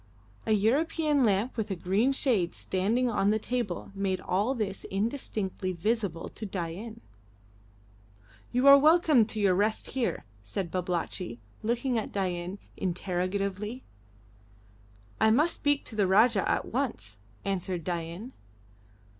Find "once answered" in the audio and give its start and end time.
16.65-17.83